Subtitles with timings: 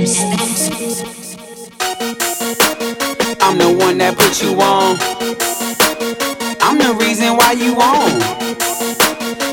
[0.00, 0.06] I'm
[3.58, 4.96] the one that put you on.
[6.60, 8.22] I'm the reason why you on.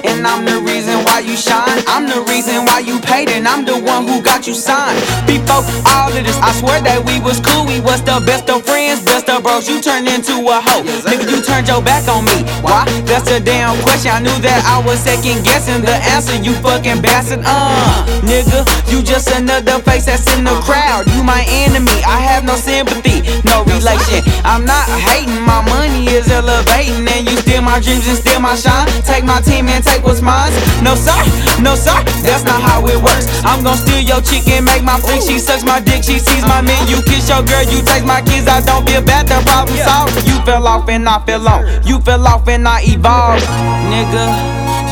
[0.05, 1.64] And I'm the reason why you shine.
[1.96, 5.00] I'm the reason why you paid, and I'm the one who got you signed.
[5.23, 5.64] Before
[5.95, 7.64] all of this, I swear that we was cool.
[7.64, 9.64] We was the best of friends, best of bros.
[9.64, 10.84] You turned into a hoe.
[11.08, 12.44] Nigga, you turned your back on me.
[12.59, 12.84] Why?
[13.08, 14.12] That's a damn question.
[14.12, 16.35] I knew that I was second guessing the answer.
[16.35, 17.48] You fucking bastard.
[17.48, 21.07] Uh, nigga, you just another face that's in the crowd.
[21.16, 21.96] You my enemy.
[22.04, 24.20] I have no sympathy, no relation.
[24.43, 25.40] I'm not hating.
[25.48, 27.40] My money is elevating, and you
[27.75, 28.88] my dreams and steal my shine.
[29.03, 30.52] Take my team and take what's mine.
[30.81, 31.11] No sir,
[31.59, 31.91] no sir.
[32.23, 33.27] That's not how it works.
[33.43, 35.21] I'm gonna steal your chick and make my freak.
[35.21, 36.01] She sucks my dick.
[36.03, 36.88] She sees my man.
[36.88, 37.63] You kiss your girl.
[37.67, 38.48] You take my kids.
[38.48, 39.27] I don't feel bad.
[39.27, 40.15] The problem solved.
[40.25, 41.84] You fell off and I fell on.
[41.85, 43.43] You fell off and I evolved,
[43.91, 44.23] nigga.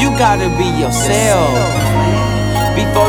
[0.01, 1.82] You gotta be yourself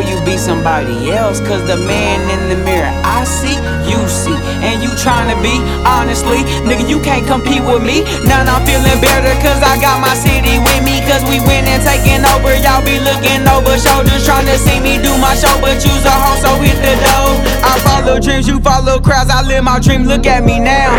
[0.00, 1.40] you be somebody else.
[1.40, 3.56] Cause the man in the mirror I see,
[3.86, 4.36] you see.
[4.64, 8.02] And you tryna be, honestly, nigga, you can't compete with me.
[8.24, 11.04] Now I'm feeling better cause I got my city with me.
[11.04, 12.56] Cause we winning, taking over.
[12.64, 15.52] Y'all be looking over shoulders, tryna see me do my show.
[15.60, 17.36] But you's a hoe, so hit the door.
[17.62, 19.30] I follow dreams, you follow crowds.
[19.30, 20.94] I live my dream, look at me now.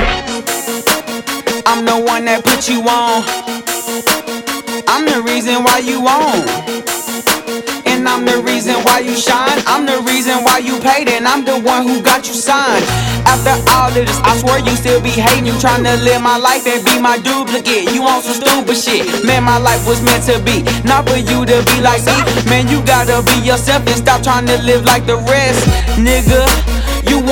[1.65, 3.25] I'm the one that put you on.
[4.87, 6.74] I'm the reason why you on.
[8.07, 9.59] I'm the reason why you shine.
[9.65, 12.85] I'm the reason why you paid, and I'm the one who got you signed.
[13.25, 15.45] After all of this, I swear you still be hating.
[15.45, 17.93] You tryna live my life and be my duplicate.
[17.93, 19.25] You on some stupid shit.
[19.25, 22.17] Man, my life was meant to be, not for you to be like me.
[22.49, 25.65] Man, you gotta be yourself and stop trying to live like the rest,
[25.97, 26.74] nigga.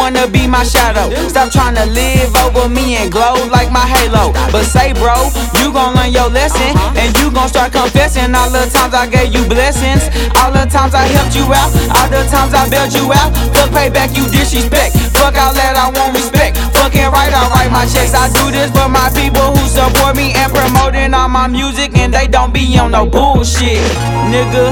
[0.04, 1.08] Wanna be my shadow.
[1.32, 4.36] Stop trying to live over me and glow like my halo.
[4.52, 6.76] But say, bro, you gon' learn your lesson.
[7.00, 10.04] And you gon' start confessing all the times I gave you blessings.
[10.44, 11.72] All the times I helped you out.
[11.96, 13.32] All the times I bailed you out.
[13.56, 15.00] Fuck payback, you disrespect.
[15.16, 16.60] Fuck all that, I want respect.
[16.76, 18.12] Fucking right, I write my checks.
[18.12, 21.96] I do this for my people who support me and promoting all my music.
[21.96, 23.80] And they don't be on no bullshit,
[24.28, 24.68] nigga.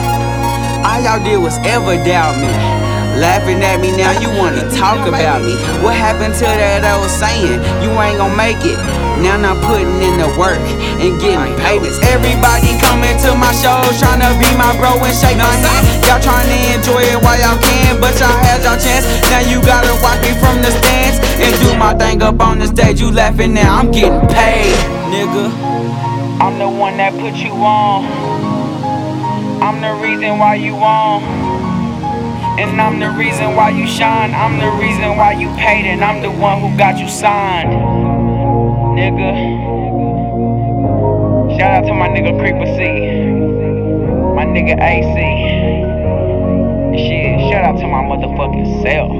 [0.84, 2.81] All y'all did was ever doubt me.
[3.20, 5.56] Laughing at me now, you wanna talk about me.
[5.84, 7.60] What happened to that I was saying?
[7.84, 8.80] You ain't gon' make it.
[9.20, 10.64] Now I'm putting in the work
[11.04, 12.00] and getting payments.
[12.08, 15.86] Everybody coming to my shows, tryna be my bro and shake my hand.
[16.08, 19.06] Y'all tryna enjoy it while y'all can, but y'all had y'all chance.
[19.30, 22.68] Now you gotta watch me from the stands and do my thing up on the
[22.68, 23.00] stage.
[23.00, 24.74] You laughing now, I'm getting paid,
[25.12, 25.52] nigga.
[26.42, 28.08] I'm the one that put you on.
[29.62, 31.51] I'm the reason why you on.
[32.60, 34.34] And I'm the reason why you shine.
[34.34, 37.72] I'm the reason why you paid, and I'm the one who got you signed.
[38.98, 39.72] Nigga.
[41.58, 42.82] Shout out to my nigga Creeper C.
[44.36, 45.88] My nigga AC.
[46.98, 49.12] Shit, shout out to my motherfucking self.